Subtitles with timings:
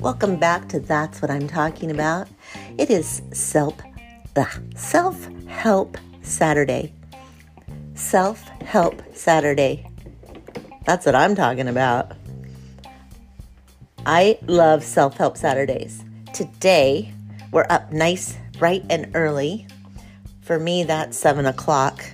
[0.00, 2.28] Welcome back to That's What I'm Talking About.
[2.78, 3.74] It is self
[4.76, 6.94] self help Saturday.
[7.94, 9.90] Self help Saturday.
[10.86, 12.12] That's what I'm talking about.
[14.06, 16.04] I love self help Saturdays.
[16.32, 17.12] Today,
[17.50, 19.66] we're up nice, bright, and early.
[20.42, 22.04] For me, that's seven o'clock.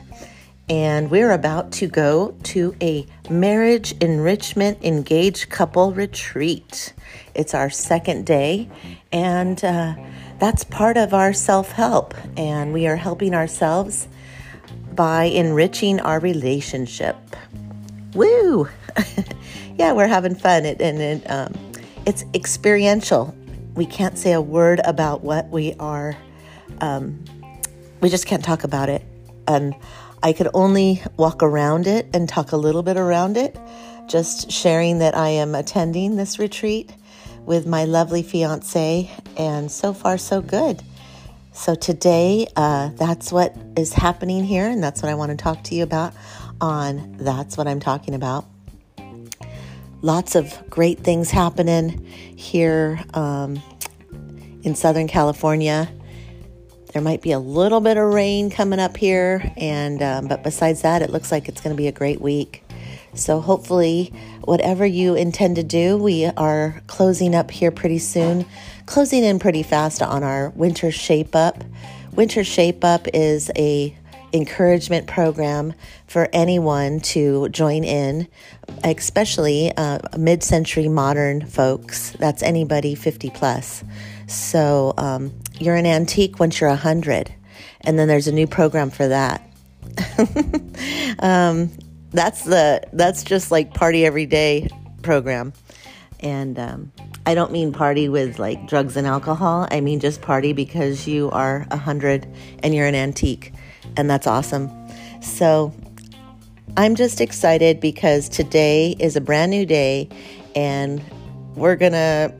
[0.68, 6.94] And we're about to go to a marriage enrichment engaged couple retreat.
[7.34, 8.70] It's our second day,
[9.12, 9.94] and uh,
[10.38, 12.14] that's part of our self help.
[12.38, 14.08] And we are helping ourselves
[14.94, 17.16] by enriching our relationship.
[18.14, 18.68] Woo!
[19.78, 21.52] yeah, we're having fun, it, and it, um,
[22.06, 23.34] it's experiential.
[23.74, 26.16] We can't say a word about what we are,
[26.80, 27.22] um,
[28.00, 29.02] we just can't talk about it.
[29.46, 29.74] And
[30.24, 33.58] I could only walk around it and talk a little bit around it,
[34.08, 36.90] just sharing that I am attending this retreat
[37.44, 40.82] with my lovely fiance, and so far, so good.
[41.52, 45.62] So, today, uh, that's what is happening here, and that's what I want to talk
[45.64, 46.14] to you about
[46.58, 48.46] on That's What I'm Talking About.
[50.00, 52.02] Lots of great things happening
[52.34, 53.62] here um,
[54.62, 55.92] in Southern California.
[56.94, 60.82] There might be a little bit of rain coming up here, and um, but besides
[60.82, 62.62] that, it looks like it's going to be a great week.
[63.14, 68.46] So hopefully, whatever you intend to do, we are closing up here pretty soon,
[68.86, 71.64] closing in pretty fast on our winter shape up.
[72.12, 73.98] Winter shape up is a
[74.32, 75.74] encouragement program
[76.06, 78.28] for anyone to join in,
[78.84, 82.12] especially uh, mid-century modern folks.
[82.12, 83.82] That's anybody 50 plus.
[84.28, 87.34] So um, you're an antique once you're 100.
[87.82, 89.42] And then there's a new program for that.
[91.18, 91.70] um,
[92.10, 94.68] that's the that's just like party every day
[95.02, 95.52] program.
[96.20, 96.92] And um,
[97.26, 99.68] I don't mean party with like drugs and alcohol.
[99.70, 102.26] I mean just party because you are a hundred
[102.62, 103.52] and you're an antique,
[103.96, 104.70] and that's awesome.
[105.20, 105.74] So
[106.76, 110.08] I'm just excited because today is a brand new day,
[110.54, 111.02] and
[111.54, 112.34] we're gonna.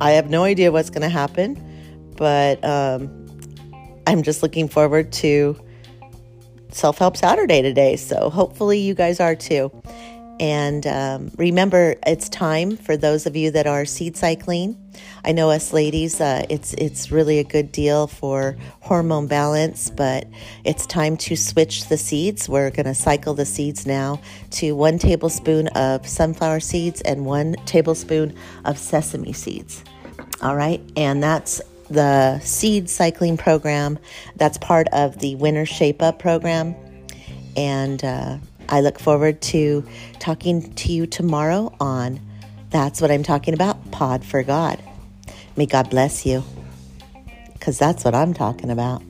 [0.00, 1.56] I have no idea what's gonna happen,
[2.20, 3.26] but um,
[4.06, 5.58] I'm just looking forward to
[6.68, 7.96] Self Help Saturday today.
[7.96, 9.72] So hopefully you guys are too.
[10.38, 14.76] And um, remember, it's time for those of you that are seed cycling.
[15.24, 20.26] I know us ladies, uh, it's it's really a good deal for hormone balance, but
[20.64, 22.50] it's time to switch the seeds.
[22.50, 24.20] We're going to cycle the seeds now
[24.52, 28.34] to one tablespoon of sunflower seeds and one tablespoon
[28.66, 29.84] of sesame seeds.
[30.42, 33.98] All right, and that's the seed cycling program.
[34.36, 36.74] That's part of the Winter Shape Up program.
[37.56, 39.84] And uh, I look forward to
[40.20, 42.20] talking to you tomorrow on
[42.70, 44.80] That's What I'm Talking About Pod for God.
[45.56, 46.44] May God bless you,
[47.52, 49.02] because that's what I'm talking about.